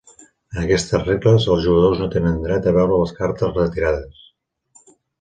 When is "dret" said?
2.49-2.73